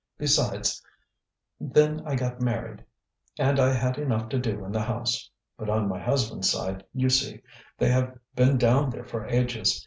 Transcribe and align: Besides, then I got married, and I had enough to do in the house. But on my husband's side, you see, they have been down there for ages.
Besides, 0.17 0.83
then 1.59 2.01
I 2.07 2.15
got 2.15 2.41
married, 2.41 2.83
and 3.37 3.59
I 3.59 3.71
had 3.71 3.99
enough 3.99 4.29
to 4.29 4.39
do 4.39 4.65
in 4.65 4.71
the 4.71 4.81
house. 4.81 5.29
But 5.59 5.69
on 5.69 5.87
my 5.87 5.99
husband's 5.99 6.49
side, 6.49 6.83
you 6.91 7.11
see, 7.11 7.43
they 7.77 7.89
have 7.91 8.17
been 8.33 8.57
down 8.57 8.89
there 8.89 9.03
for 9.05 9.27
ages. 9.27 9.79